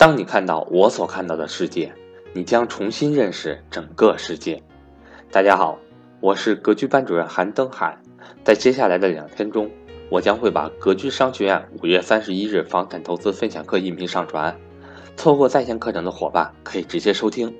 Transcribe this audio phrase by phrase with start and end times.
[0.00, 1.92] 当你看到我所看到的世界，
[2.32, 4.62] 你将重新认识整个世界。
[5.30, 5.78] 大家好，
[6.20, 7.98] 我是格局班主任韩登海。
[8.42, 9.70] 在接下来的两天中，
[10.08, 14.56] 我将会把格局商学院五月三十一日房产投资分享课音频上传，
[15.18, 17.54] 错过在线课程的伙伴可以直接收听。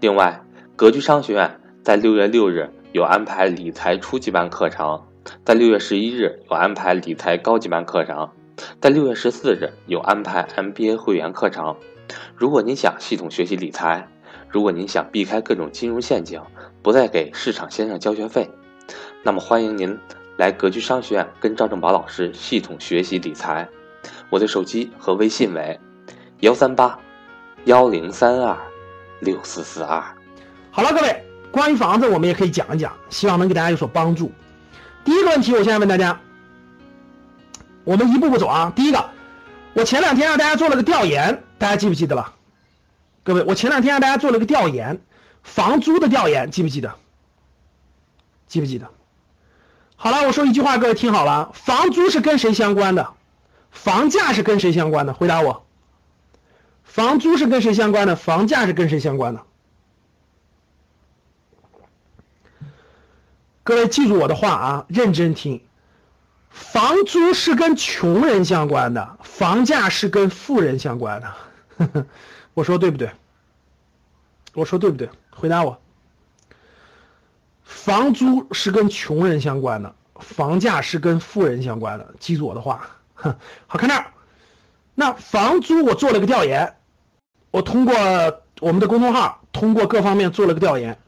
[0.00, 0.42] 另外，
[0.74, 5.00] 格局商学院在六月六日有安排理财初级班课程，
[5.44, 8.28] 在六月十一日有安排理财高级班课程。
[8.80, 11.76] 在六月十四日有安排 MBA 会员课程。
[12.34, 14.08] 如果您想系统学习理财，
[14.48, 16.40] 如果您想避开各种金融陷阱，
[16.82, 18.48] 不再给市场先生交学费，
[19.22, 19.98] 那么欢迎您
[20.36, 23.68] 来格局商学院跟赵正宝老师系统学习理财。
[24.30, 25.78] 我的手机和微信为
[26.40, 26.98] 幺三八
[27.64, 28.56] 幺零三二
[29.20, 30.02] 六四四二。
[30.70, 34.32] 好了，各位，关于房子我们也可以讲一讲，希望能给大家有所帮助。
[35.04, 36.18] 第一个问题，我现在问大家。
[37.88, 38.70] 我们一步步走啊！
[38.76, 39.08] 第一个，
[39.72, 42.34] 我前两天让大家做了个调研，大家记不记得了？
[43.24, 45.00] 各位，我前两天让大家做了个调研，
[45.42, 46.94] 房租的调研，记不记得？
[48.46, 48.90] 记不记得？
[49.96, 53.14] 好了，我说一句话，各位听好了，房租是跟谁相关的？
[53.70, 55.14] 房价是跟谁相关的？
[55.14, 55.64] 回答我。
[56.84, 58.16] 房租是跟谁相关的？
[58.16, 59.42] 房价是跟谁相关的？
[63.62, 65.62] 各位记住我的话啊，认真听。
[66.50, 72.06] 房租是跟穷人相关的，房价是跟富人相关的。
[72.54, 73.10] 我说对不对？
[74.54, 75.08] 我说对不对？
[75.30, 75.80] 回答我。
[77.62, 82.14] 房租是跟穷人相关的，房价是跟富人相关的。
[82.18, 82.88] 记住我的话。
[83.66, 84.06] 好看这儿。
[84.94, 86.76] 那房租我做了个调研，
[87.50, 87.94] 我通过
[88.60, 90.98] 我们的公众号，通过各方面做了个调研。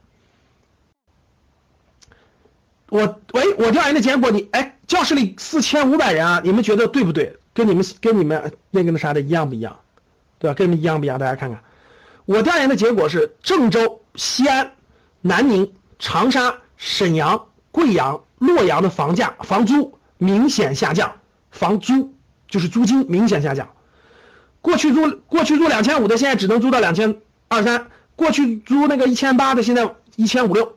[2.89, 4.77] 我喂，我调研的结果，你哎。
[4.91, 7.33] 教室里四千五百人啊，你们觉得对不对？
[7.53, 9.79] 跟你们跟你们那个那啥的一样不一样？
[10.37, 10.53] 对吧？
[10.53, 11.17] 跟你们一样不一样？
[11.17, 11.63] 大家看看，
[12.25, 14.69] 我调研的结果是郑州、西安、
[15.21, 21.09] 南宁、长沙、沈阳、贵阳、洛阳的房价、房租明显下降，
[21.51, 22.13] 房租
[22.49, 23.69] 就是租金明显下降。
[24.59, 27.15] 过去租过去租两千五的，现在只能租到两千
[27.47, 27.79] 二三；
[28.17, 30.75] 过去租那个一千八的，现在一千五六。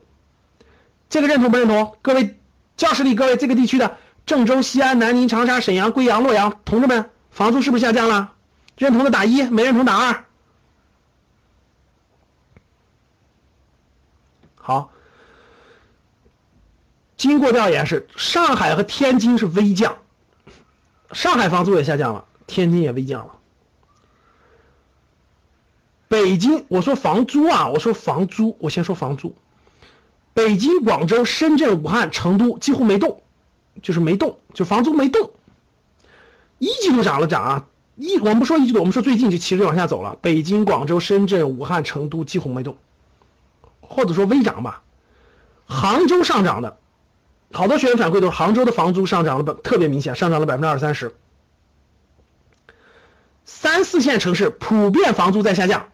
[1.09, 1.97] 这个认同不认同？
[2.01, 2.37] 各位
[2.77, 3.97] 教室里各位这个地区的。
[4.25, 8.33] 郑州、西安、南宁、长沙、沈阳、贵阳、洛阳，同志们，房租是不是下降了？
[8.77, 10.25] 认同的打一，没认同打二。
[14.55, 14.89] 好，
[17.15, 19.97] 经过调研是上海和天津是微降，
[21.11, 23.33] 上海房租也下降了，天津也微降了。
[26.07, 29.35] 北京，我说房租啊，我说房租，我先说房租。
[30.33, 33.21] 北京、广州、深圳、武汉、成都几乎没动。
[33.81, 35.31] 就是没动，就房租没动，
[36.59, 40.17] 一季度涨了涨啊，一我们不说一季度，我们说最近就其实往下走了。
[40.21, 42.77] 北京、广州、深圳、武汉、成都几乎没动，
[43.81, 44.81] 或者说微涨吧。
[45.65, 46.77] 杭州上涨的，
[47.51, 51.13] 好多学员反馈都是杭州的房租上涨了，特别明显，上涨了百分之二三十。
[53.43, 55.89] 三四线城市普遍房租在下降，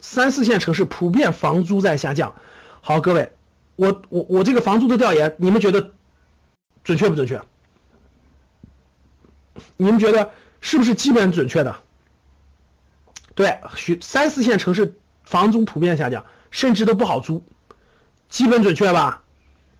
[0.00, 2.34] 三四线城市普遍房租在下降。
[2.80, 3.32] 好，各位，
[3.76, 5.90] 我我我这个房租的调研，你们觉得？
[6.84, 7.40] 准确不准确？
[9.76, 10.30] 你们觉得
[10.60, 11.74] 是不是基本准确的？
[13.34, 17.44] 对，许三四线城市房租普遍下降，甚至都不好租，
[18.28, 19.22] 基本准确吧？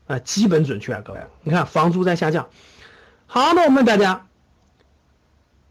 [0.07, 2.49] 啊，基本准确，各位，你看房租在下降。
[3.27, 4.27] 好，那我问大家，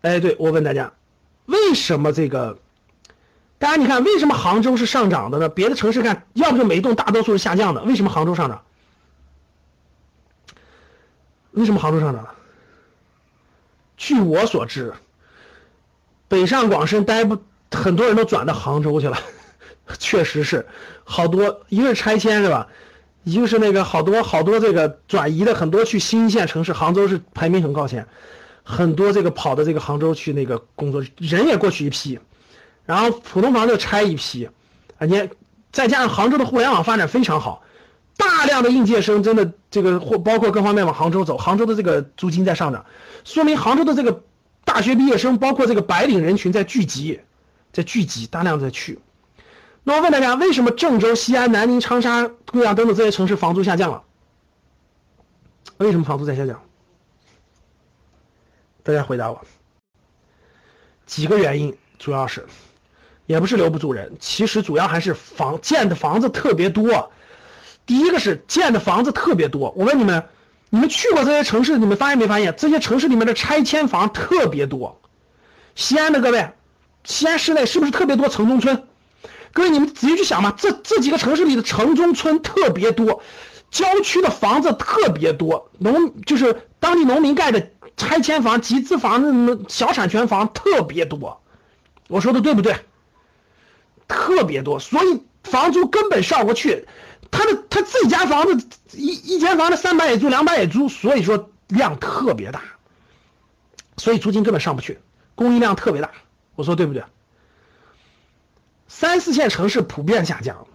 [0.01, 0.93] 哎，对我问大家，
[1.45, 2.57] 为什么这个？
[3.59, 5.49] 大家你看，为什么杭州是上涨的呢？
[5.49, 7.83] 别的城市看，要不就没动，大多数是下降的。
[7.83, 8.63] 为什么杭州上涨？
[11.53, 12.33] 为什么杭州上涨了？
[13.97, 14.93] 据我所知，
[16.27, 17.37] 北上广深待不
[17.71, 19.17] 很多人都转到杭州去了，
[19.99, 20.65] 确实是
[21.03, 22.67] 好多，一个是拆迁是吧？
[23.23, 28.05] 一个是那个好多好多这个转移的很多去新一线城市，杭州是排名很靠前，
[28.63, 32.19] 很多这个跑到这个杭州去那个工作，人也过去一批，
[32.85, 34.49] 然后普通房就拆一批，
[34.97, 35.29] 啊，你
[35.71, 37.61] 再加上杭州的互联网发展非常好。
[38.17, 42.85] 大量的应届生真的这个或包括各方面往杭州走，杭州的这个租金在上涨，
[43.23, 44.23] 说明杭州的这个
[44.63, 47.19] 大学毕业生，包括这个白领人群在聚集，
[47.71, 48.99] 在聚集，大量在去。
[49.83, 54.03] 那我问大家，为什么郑州、西安、南宁、长沙、贵阳等等这些城市房租下降了？
[55.77, 56.61] 为什么房租在下降？
[58.83, 59.41] 大家回答我。
[61.05, 62.45] 几个原因，主要是，
[63.25, 67.11] 也不是留不住人，其实主要还是房建的房子特别多。
[67.85, 70.23] 第一个是建的房子特别多，我问你们，
[70.69, 75.01] 你们去过这些城市，你们发现没发现这些城市里面的拆迁房特别多？
[75.75, 76.49] 西安的各位，
[77.03, 78.83] 西安市内是不是特别多城中村？
[79.51, 83.21] 各位，你们仔细去想嘛，这这几个城市里的城中村特别多，
[83.69, 91.41] 郊区的房子特别多，农就是当地农民盖的拆迁房、集资房、小产权房特别多。
[92.07, 92.75] 我说的对不对？
[94.07, 96.87] 特别多，所以房租根本上不去。
[97.33, 102.61] 他的他自己家房子一一间房子三百也租，两百也租，所以说量特别大，
[103.97, 104.99] 所以租金根本上不去，
[105.33, 106.11] 供应量特别大。
[106.53, 107.03] 我说对不对？
[108.87, 110.67] 三四线城市普遍下降，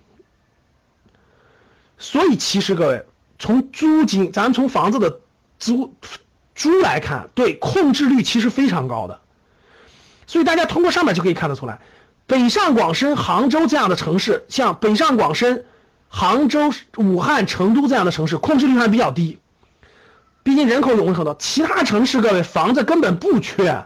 [1.96, 3.06] 所以其实各位
[3.38, 5.20] 从租金，咱从房子的
[5.60, 5.94] 租
[6.56, 9.20] 租来看，对控制率其实非常高的。
[10.26, 11.80] 所以大家通过上面就可以看得出来，
[12.26, 15.64] 北上广深、杭州这样的城市，像北上广深。
[16.08, 19.38] 杭州、武汉、成都这样的城市控制率还比较低，
[20.42, 21.34] 毕竟人口涌入很多。
[21.38, 23.84] 其他城市各位房子根本不缺，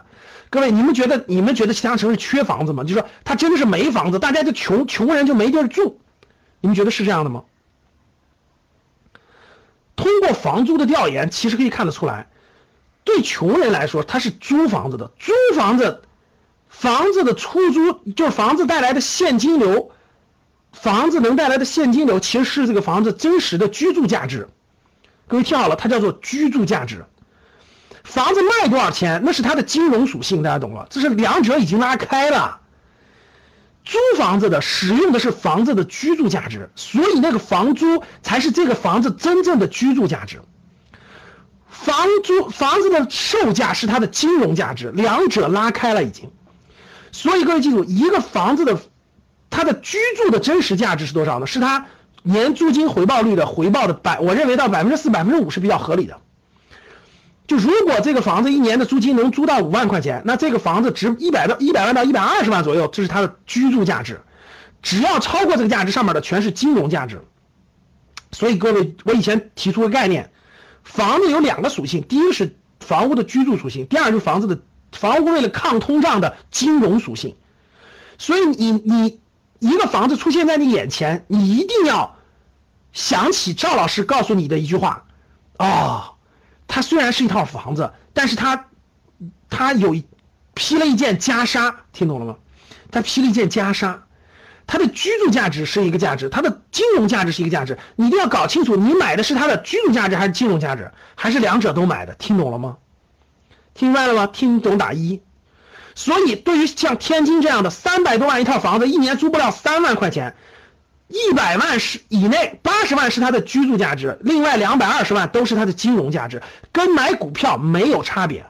[0.49, 2.83] 各位你们觉得你们觉得其他城市缺房子吗？
[2.83, 5.99] 就说他真的是没房子，大家就穷穷人就没地儿住，
[6.61, 7.43] 你们觉得是这样的吗？
[9.95, 12.27] 通过房租的调研，其实可以看得出来，
[13.03, 16.03] 对穷人来说他是租房子的，租房子，
[16.69, 19.91] 房子的出租就是房子带来的现金流。
[20.73, 24.49] 房子能带来的现金流，其实是这个房子真实的居住价值。
[25.27, 27.05] 各位听好了，它叫做居住价值。
[28.03, 30.85] 房子卖多少钱，那是它的金融属性，大家懂了？
[30.89, 32.59] 这是两者已经拉开了。
[33.85, 40.41] 租房子的使用的是房子的居住价值，所以那个房租才是这个房子真正的居住价值。
[41.69, 46.29] 房租房子的售价是它的金融价值，两者拉开了已经。
[47.11, 48.77] 所以各位记住，一个房子的。
[49.55, 51.45] 它的居住的真实价值是多少呢？
[51.45, 51.85] 是它
[52.23, 56.17] 年租金回报率的回报的百，我认为到百分之四、百分之五是比较合理的。
[57.45, 64.21] 就如果这个房子一年的租金能租到五万块钱，那这个房子值一百到一百万到一百二十万左右，这是它的居住价值。
[64.81, 67.21] 只要超过这个价值，上面的全是金融价值。
[68.31, 70.31] 所以各位，我以前提出个概念，
[70.83, 74.59] 房子有两个属性，第一个是房屋的居住属性，第二就是房子的
[74.91, 77.35] 房屋为了抗通胀的金融属性。
[78.17, 79.22] 所以你你。
[79.63, 82.17] 一个房子出现在你眼前，你一定要
[82.91, 85.05] 想起赵老师告诉你的一句话：
[85.57, 86.15] 哦，
[86.67, 88.65] 它虽然是一套房子，但是它
[89.49, 89.95] 它有
[90.53, 92.35] 披了一件袈裟，听懂了吗？
[92.91, 93.99] 它披了一件袈裟，
[94.67, 102.13] 它的居住价值是一个价值，它的金融价值是一个价值，你一定要搞清楚，你买的是它的居住价值还是金融价值，还是两者都买的？
[102.15, 102.75] 听懂了吗？
[103.73, 104.27] 听明白了吗？
[104.27, 105.21] 听懂打一。
[105.95, 110.35] 所以，对于像天津这样的三百多万一套房子，一年租不了三万块钱，
[111.07, 116.41] 一百万是以内，八十万是它的居住价值，另外两百二十万都是它的金融价值，
[116.71, 118.45] 跟买股票没有差别，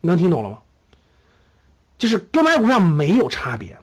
[0.00, 0.58] 能听懂了吗？
[1.96, 3.78] 就是跟买股票没有差别，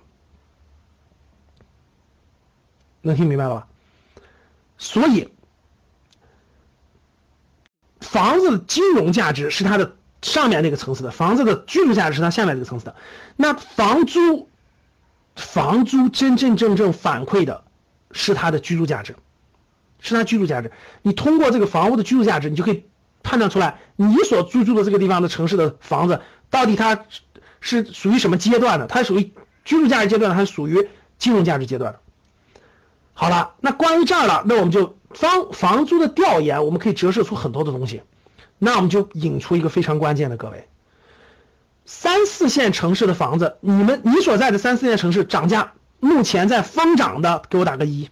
[3.02, 3.68] 能听明白了吧？
[4.78, 5.30] 所以，
[8.02, 9.96] 房子的金融价值是它的。
[10.22, 12.96] 上面那个层次的房子的居住价值是它下面这个层次的，
[13.36, 14.48] 那房租，
[15.36, 17.64] 房租真真正正反馈的
[18.12, 19.16] 是它的居住价值，
[20.00, 20.72] 是它居住价值。
[21.02, 22.86] 你通过这个房屋的居住价值，你就可以
[23.24, 27.06] 判断出来你所居住的这个地方的城市的房子到底它
[27.60, 29.34] 是属于什么阶段的，它属于
[29.66, 31.96] 居住价值阶段还是属于金融价值阶段。
[33.14, 38.02] 好了，那关于这儿了，那我们就房房租的调研，我们可以折射出很多的东西。
[38.64, 40.70] 那我们就引出一个非常关键的，各位，
[41.84, 48.08] 三四线城市的房子，你们你所在的三四线城市涨价目前在疯涨的，给我打个一。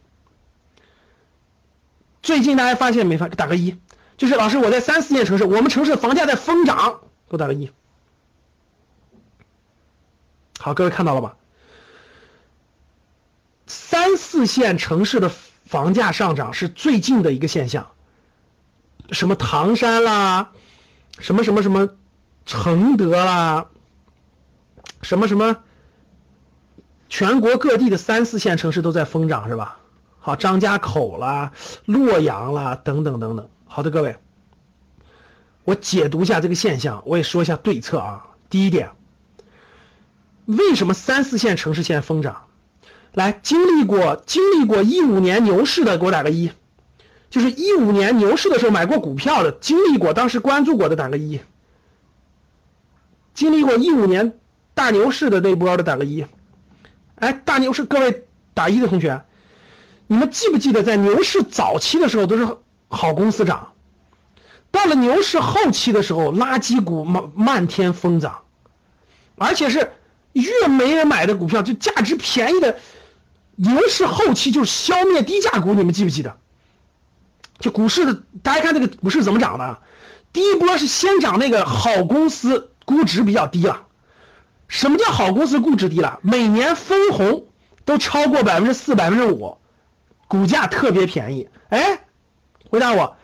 [2.23, 3.27] 最近大家发现没发？
[3.27, 3.77] 打个一，
[4.17, 7.69] 就是老师我在三四线城市，我们城市的房价在疯涨，给我打个一。
[10.57, 11.37] 好，各位看到了吧？
[13.67, 15.29] 三四线城市的
[15.65, 17.91] 房价上涨是最近的一个现象。
[19.11, 20.51] 什么唐山啦，
[21.19, 21.89] 什么什么什么
[22.45, 23.67] 承德啦，
[25.01, 25.57] 什么什么，
[27.09, 29.77] 全国各地的三四线城市都在疯涨，是吧？
[30.19, 31.51] 好，张家口啦，
[31.85, 33.49] 洛阳啦，等等等等。
[33.65, 34.17] 好的，各位，
[35.63, 38.25] 我解读一下这个现象，我也说一下对策啊。
[38.49, 38.91] 第一点，
[40.45, 42.47] 为什么三四线城市现在疯涨？
[43.13, 46.51] 来，经历过经历过一五年牛市的，给我打个一。
[47.29, 51.39] 就是一五年牛市的时候买过股票的，经历过当时关注过的打个一。
[53.33, 54.39] 经历过一五年
[54.73, 56.25] 大牛市的那波的打个一。
[57.15, 59.21] 哎，大牛市各位打一的同学，
[60.07, 62.57] 你们记不记得在牛市早期的时候都是
[62.87, 63.73] 好公司涨，
[64.71, 68.41] 到了牛市后期的时候，垃圾股漫漫天疯涨，
[69.37, 69.91] 而且是
[70.33, 72.79] 越没人买的股票，就价值便宜的，
[73.55, 76.38] 牛市后期就是消灭低价股，你们记不记得？
[77.59, 79.77] 就股市的，大家看这个股市怎么涨的？
[80.31, 83.83] 第一波是先涨那个好公司，估值比较低了。
[84.67, 86.19] 什么叫好公司估值低了？
[86.21, 87.45] 每年分红
[87.85, 89.57] 都超过百分之四、百分之五，
[90.27, 91.49] 股价特别便宜。
[91.69, 92.01] 哎，
[92.69, 93.17] 回答我，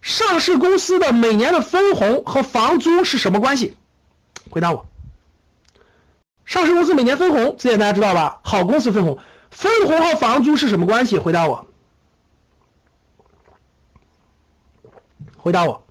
[0.00, 3.76] 上市公司的每年的分红和房租是什么关系？
[4.48, 4.86] 回答我，
[6.46, 8.40] 上市公司每年分红，这点大家知道吧？
[8.42, 9.18] 好公司分红，
[9.50, 11.18] 分红和房租是什么关系？
[11.18, 11.66] 回答我，
[15.46, 15.84] 回答我，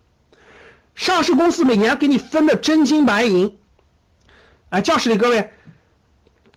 [0.96, 3.58] 上市公司每年给你分的真金白银。
[4.68, 5.50] 哎，教室里各位，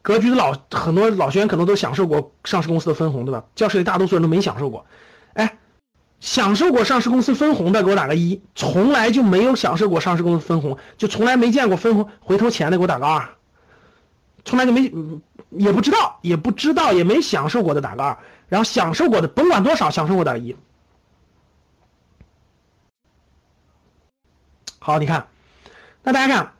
[0.02, 3.44] 格局的老很多老学员可能都享受过上市公司的分红，对吧？
[3.54, 4.84] 教室里大多数人都没享受过。
[5.34, 5.58] 哎，
[6.18, 13.28] 享受过上市公司分红的给我打个一，从来就没有享受过上市公司分红，就从来没见过分红回头钱的给我打个二，
[14.44, 14.92] 从来就没
[15.50, 20.56] 也不知道也不知道也没享受过的打个二，然后享受过的甭管多少享受过打一。
[24.88, 25.26] 好，你看，
[26.02, 26.52] 那大家看。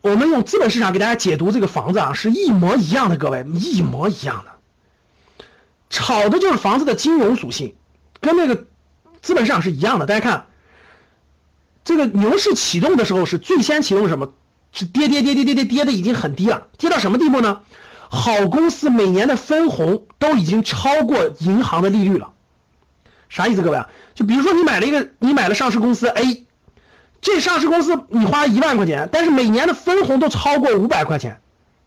[0.00, 5.44] 我们用资本市场给大家解读这个房子啊，是一模一样的，各位一模一样的，
[5.90, 7.74] 炒的就是房子的金融属性，
[8.20, 8.66] 跟那个
[9.20, 10.06] 资本市场是一样的。
[10.06, 10.46] 大家看，
[11.82, 14.32] 这个牛市启动的时候是最先启动什么？
[14.70, 17.62] 是跌跌跌跌跌跌跌的已经很低了，跌到什么地步呢？
[18.08, 22.30] 好公司每年的分红都已经超过银行的利率了，
[23.28, 23.90] 啥意思，各位啊？
[24.14, 26.44] 就比如说你买了一个，你买了上市公司 A。
[27.24, 31.40] 这上市公司你花一万块钱，但是每年的分红都超过五百块钱，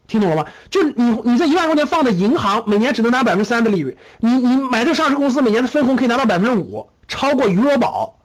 [0.07, 0.47] 听懂了吗？
[0.71, 3.99] 就你你这一万块钱放在银行，每年只能拿百分之三的利率。
[4.17, 8.17] 你你买这上市公司，每年的分红可以拿到百分之五，超过余额宝。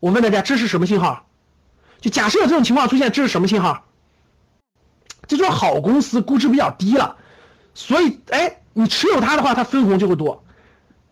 [0.00, 1.26] 我问大家，这是什么信号？
[2.00, 3.84] 就假设有这种情况出现，这是什么信号？
[5.26, 7.16] 这就是好公司估值比较低了，
[7.74, 10.42] 所以哎，你持有它的话，它分红就会多。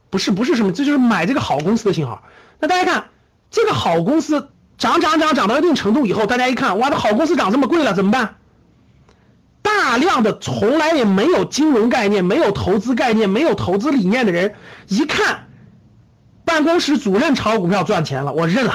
[0.09, 2.23] 不是不是什么，这就是买这个好公司的信号。
[2.59, 3.11] 那大家看
[3.51, 4.49] 这个好公司。
[4.79, 8.37] 涨涨涨涨到一定程度以后，大家一看，哇，这好公司涨这么贵了，怎么办？
[9.63, 14.55] 大量的从来也没有金融概念、没有投资概念、没有投资理念的人，
[14.89, 15.47] 一看
[16.45, 18.73] 办公室主任炒股票赚钱了，我认了；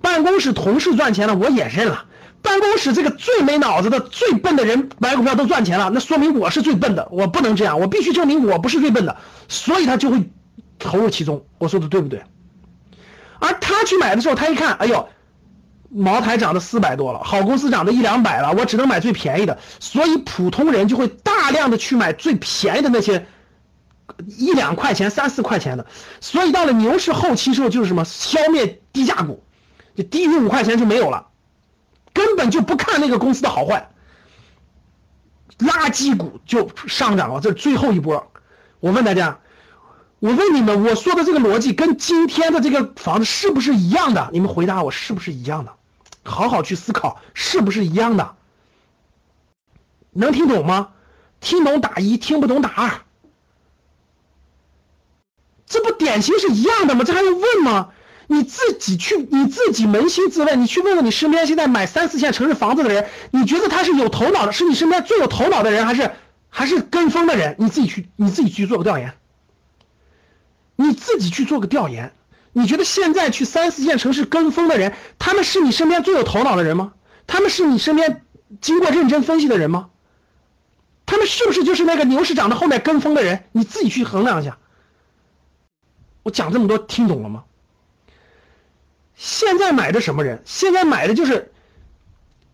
[0.00, 2.04] 办公室同事赚钱了，我也认了；
[2.40, 9.16] 办公室这个最没脑子的、最笨的人买股票都赚钱了，那说明我是最笨的，我不能这样，我必须证明我不是最笨的，
[9.48, 10.30] 所以他就会
[10.78, 11.44] 投入其中。
[11.58, 12.22] 我说的对不对？
[13.38, 15.08] 而他去买的时候，他一看，哎呦，
[15.90, 23.26] 茅台涨到四百多了，好公司涨到一两百了，我只能买最便宜的，所以普通人就会大量的去买最便宜的那些
[24.26, 25.86] 一两块钱、三四块钱的。
[26.20, 29.42] 所以到了牛市后期时候，就是什么消灭低价股，
[29.94, 31.26] 就低于五块钱就没有了，
[32.12, 33.90] 根本就不看那个公司的好坏，
[35.58, 37.40] 垃圾股就上涨了。
[37.40, 38.30] 这是最后一波。
[38.80, 39.38] 我问大家。
[40.26, 44.28] 我问你们，我说的这个逻辑跟今天的这个房子是不是一样的？
[44.32, 45.72] 你们回答我，是不是一样的？
[46.24, 48.34] 好好去思考，是不是一样的？
[50.10, 50.88] 能听懂吗？
[51.38, 52.90] 听懂打一，听不懂打二。
[55.64, 57.04] 这不典型是一样的吗？
[57.04, 57.90] 这还用问吗？
[58.26, 66.10] 你自己去，你自己扪心自问，你去问问你身边现在买三四线城市房子的人，你觉得他是有头脑的，是你身边最有头脑的人，还是
[66.48, 67.54] 还是跟风的人？
[67.60, 69.14] 你自己去，你自己去做个调研。
[70.76, 72.12] 你自己去做个调研，
[72.52, 76.92] 你觉得现在去三四线城市跟风的人，他们是你身边最有头脑的人吗？
[77.26, 78.24] 他们是你身边
[78.60, 79.90] 经过认真分析的人吗？
[81.06, 83.44] 他们是不是就是那个牛市涨的后面跟风的人？
[83.52, 84.58] 你自己去衡量一下。
[86.22, 87.44] 我讲这么多，听懂了吗？
[89.14, 90.42] 现在买的什么人？
[90.44, 91.52] 现在买的就是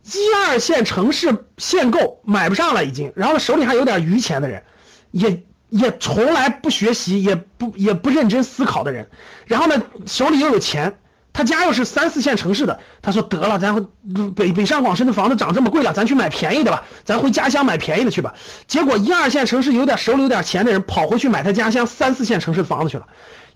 [0.04, 4.62] 一二线城市限购买不上了已经，然后手里还有点余钱的人，
[5.10, 5.42] 也。
[5.72, 9.08] 也从来不学习，也不也不认真思考的人，
[9.46, 10.98] 然后呢，手里又有钱，
[11.32, 13.86] 他家又是三四线城市的，他说得了，咱
[14.34, 18.34] 北北上广深的房子涨这么贵了，咱去买便宜的吧，咱回家乡买便宜的去吧。
[18.66, 23.06] 结果一二线城市有点手里有点钱的人，跑回去买他家乡三四线城市的房子去了，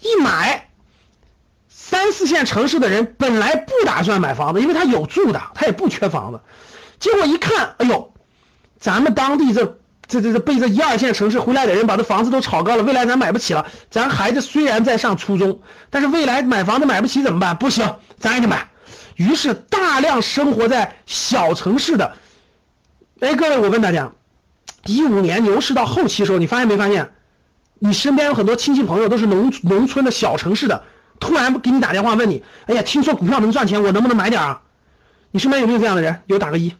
[0.00, 0.70] 一买，
[1.68, 6.40] 三四线城市的人本来不打算买房子，因为他有住的，他也不缺房子，
[6.99, 8.14] 结果一看，哎呦，
[8.80, 9.76] 咱们当地这。
[10.08, 13.66] 这这这被这一二线城市回来的人把这房子都炒高了，未来咱买不起了。
[13.90, 15.60] 咱孩子虽然在上初中，
[15.90, 17.56] 但是未来买房子买不起怎么办？
[17.56, 18.68] 不行，咱也得买。
[19.16, 22.16] 于是大量生活在小城市的，
[23.20, 24.12] 哎，各位，我问大家，
[24.84, 27.10] 一五年牛市到后期的时候，你发现没发现，
[27.78, 30.84] 你身边有很多亲戚朋友都是农农村的小城市的，
[31.18, 34.60] 突然给你打电话问你，哎呀，听说股票能赚钱，我能不能买点啊？
[35.30, 36.20] 你身边有没有这样的人？
[36.26, 36.75] 有打个一。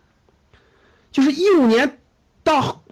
[1.11, 1.99] 就是一五年
[2.45, 2.83] 到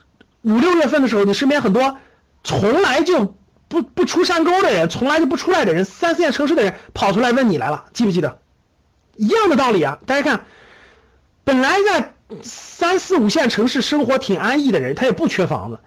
[0.44, 1.96] 五六月份的时候，你身边很多
[2.44, 3.34] 从来就
[3.66, 8.38] 不不出山沟的人，从来就不出来的人，三四线城市的人跑出来问你来了，记不记得？
[9.16, 9.98] 一样的道理啊！
[10.06, 10.44] 大家看，
[11.44, 15.78] 本来在三四五线城市生活挺安逸的人，他也不缺房子，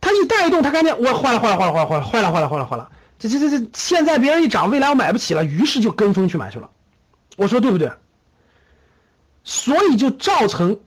[0.00, 6.70] 他一带动，他看见我坏了坏了坏了坏了坏了坏了坏了坏了坏了，这这这这现在别人一涨，未来我买不起了，于是就跟风去买去了。
[7.36, 7.90] 我说对不对？
[9.42, 10.78] 所以就造成。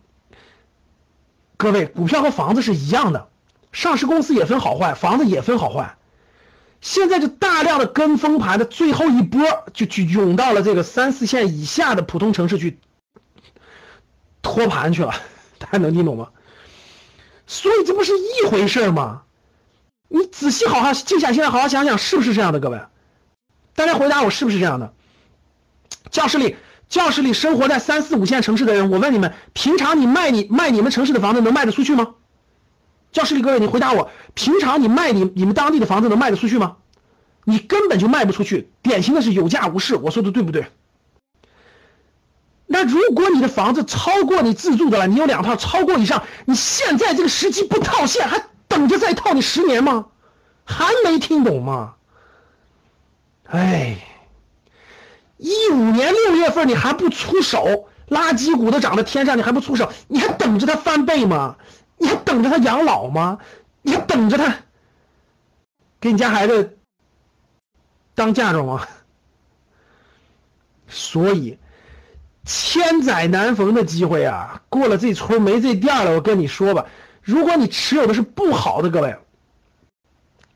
[1.64, 3.30] 各位，股票和房子是一样的，
[3.72, 5.96] 上市公司也分好坏，房子也分好坏。
[6.82, 9.42] 现在就大量的跟风盘的最后一波，
[9.74, 12.78] 就去涌到了这个三四线以下的普通城市去
[14.42, 15.14] 托盘去了，
[15.58, 16.28] 大家能听懂吗？
[17.48, 19.22] 所以这不是一回事吗？
[20.10, 22.60] 你仔细好好静下心来，好好想想，是不是这样的？
[22.60, 22.78] 各位，
[23.74, 24.94] 大家回答我，是不是这样的？
[26.12, 26.58] 教室里。
[26.94, 32.14] 教室里生活在三四五线城市的人，我问你们，平常你卖你卖你们城市的房子能卖得出去吗？
[33.12, 36.78] 教室里各位，你回答我，平常你卖你你们当地的房子能卖得出去吗？
[37.46, 39.96] 你根本就卖不出去，典型的是有价无市。
[39.96, 40.68] 我说的对不对？
[42.68, 50.06] 那如果你的房子超过你自住的了，你有两套超过以上，你现在这个时机不套现，还等着再套你十年吗？
[50.64, 51.96] 还没听懂吗？
[53.46, 53.98] 哎。
[55.44, 61.58] 一五年六月份你还不出手，垃圾股都涨到天上，你还不出手，你还等着它翻倍吗？
[61.98, 63.40] 你还等着它养老吗？
[63.82, 64.56] 你还等着它
[66.00, 66.78] 给你家孩子
[68.16, 68.88] 当嫁妆吗？
[70.88, 71.58] 所以，
[72.46, 76.14] 千载难逢的机会啊，过了这村没这店了。
[76.14, 76.86] 我跟你说吧，
[77.22, 79.14] 如果你持有的是不好的，各位，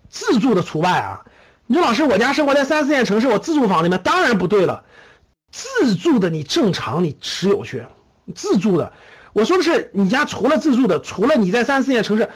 [0.07, 1.25] 自住的除外啊。
[1.69, 4.85] 你说老师，我家生活在三四线城市，我自住房里面当然不对了。
[5.51, 7.85] 自住的你正常，你持有去。
[8.33, 8.93] 自住的，
[9.33, 12.29] 我说的是你家除了自住的，除了你在三四线城市，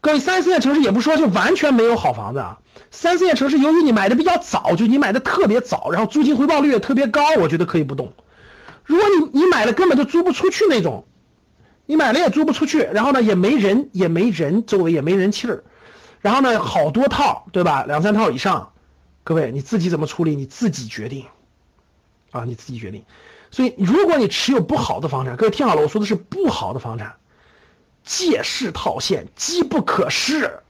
[0.00, 2.58] 各位三四线城市也不说就完全没有好房子啊。
[2.92, 8.12] 三四线城市由于你买的比较早，就你买的特别早，然后租金回报率也特别高，我觉得可以不动。
[8.84, 11.06] 如果你你买了根本就租不出去那种，
[11.86, 15.64] 你买了也租不出去，然后呢也没人也没人，周围也没人气儿，
[16.20, 17.84] 然后呢好多套，对吧？
[17.88, 18.70] 两三套以上。
[19.26, 20.36] 各位，你自己怎么处理？
[20.36, 21.26] 你自己决定，
[22.30, 23.04] 啊，你自己决定。
[23.50, 27.16] 所以，如果你持有不好的房产，各位听好了，我说的是不好的房产，
[28.04, 30.60] 借势套现，机不可失。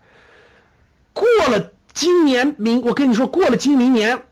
[1.12, 4.22] 过了今年明，我跟你说，过了今明年，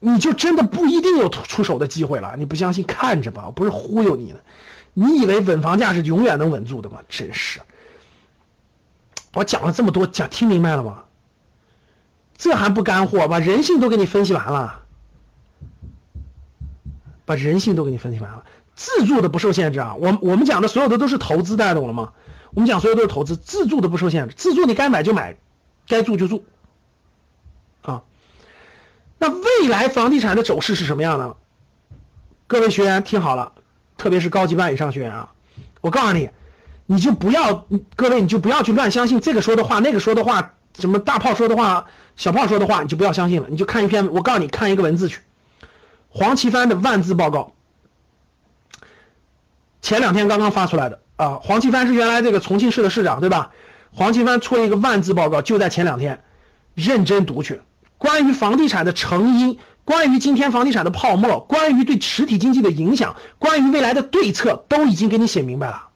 [0.00, 2.34] 你就真的不一定有出手的机会了。
[2.36, 4.40] 你不相信，看着吧，我不是忽悠你的。
[4.94, 6.98] 你以为稳房价是永远能稳住的吗？
[7.08, 7.60] 真是。
[9.32, 11.04] 我讲了这么多，讲听明白了吗？
[12.40, 13.28] 这还不干货？
[13.28, 14.80] 把人性都给你分析完了，
[17.26, 18.44] 把人性都给你分析完了。
[18.74, 22.14] 自住的不受限制啊，我我们讲的所有的都是投资，大家懂了吗？
[22.54, 24.34] 我们讲所有都是投资，自住的不受限制。
[24.34, 25.36] 自住你该买就买，
[25.86, 26.46] 该住就住，
[27.82, 28.04] 啊。
[29.18, 31.36] 那未来房地产的走势是什么样的？
[32.46, 33.52] 各位学员听好了，
[33.98, 35.32] 特别是高级班以上学员啊，
[35.82, 36.30] 我告诉你，
[36.86, 40.54] 你就不要，各位你就不要去乱相信这个说的话，那个说的话。
[40.78, 43.48] 什么大炮说的话，小炮说的话，你就不要相信了。
[43.50, 45.20] 你就看一篇，我告诉你，看一个文字去。
[46.08, 47.52] 黄奇帆的万字报告，
[49.80, 51.40] 前两天刚刚发出来的啊。
[51.42, 53.52] 黄奇帆是原来这个重庆市的市长，对吧？
[53.92, 56.22] 黄奇帆出了一个万字报告，就在前两天，
[56.74, 57.60] 认真读去。
[57.98, 65.88] 关于房地产的成因，关于今天房地产的泡沫，关于对实体经济的影响，关于未来的对策，都已经给你写明白了。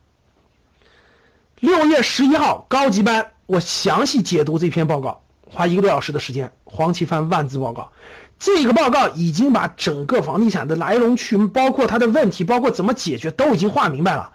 [1.61, 3.34] 六月十一号高级班。
[3.47, 6.53] 我详细解读这篇报告，花一个多小时的时间。
[6.65, 7.93] 黄奇帆万字报告，
[8.39, 14.33] 这个报告已经把整个房地产的来龙去脉，包括它的问题，包括怎么解决，都已经画明白了。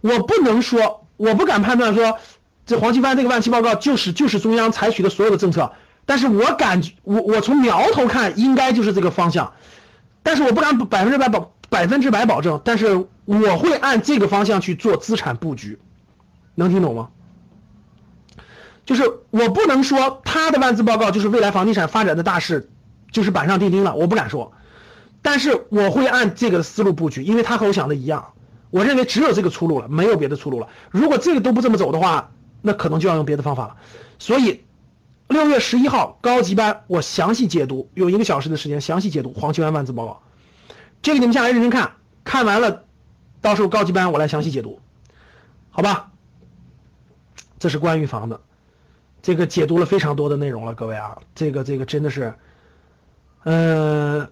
[0.00, 2.18] 我不能说，我不敢判断说，
[2.66, 5.72] 这黄奇帆这个万期报告就是就是中央采取的所有的政策，
[6.04, 9.52] 但是我感觉，我我从苗头看，应该就是这个方向，
[10.22, 15.78] 但是我不敢百分之百保百分之百保证，但是我会按这个方向去做资产布局，
[16.54, 17.08] 能听懂吗？
[18.88, 22.70] 就是我不能说他的万字报告就是未来房地产发展的大势，
[23.12, 24.50] 就是板上钉钉了，我不敢说，
[25.20, 28.32] 但是我会按这个思路布局，因为他和我想的一样，
[28.70, 30.68] 我认为只有这个出路了，没有别的出路了。
[30.90, 32.30] 如果这个都不这么走的话，
[32.62, 33.76] 那可能就要用别的方法了。
[34.18, 34.64] 所以，
[35.28, 40.22] 六月十一号高级班我详细解读，有一个小时的时间详细解读黄奇帆万字报告，
[41.02, 41.92] 这个你们下来认真看，
[42.24, 42.84] 看完了，
[43.42, 44.80] 到时候高级班我来详细解读，
[45.68, 46.10] 好吧？
[47.58, 48.40] 这是关于房子。
[49.22, 52.34] 这个解读了非常多的内容了，各位啊，这个这个真的是，
[53.44, 54.28] 嗯，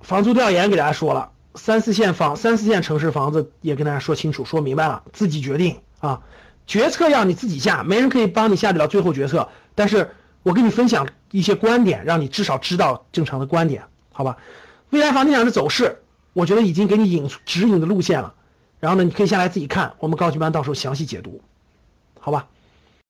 [0.00, 6.22] 房租调研给大家说了，三四线房、三四线城市房子也跟大家说清楚、说明白了，自己决定啊。
[6.66, 9.48] 决策要你自己下，没人可以帮你下得了最后决策。
[9.74, 10.10] 但是
[10.42, 14.36] 我跟你分享一些观点，让你至少知道正常的观点，好吧？
[14.90, 18.34] 未来房地产的走势，我觉得已经给你引指引的路线了。
[18.78, 21.40] 然后呢，你可以下来自己看，我们高级班到时候详细解读，
[22.20, 22.46] 好吧？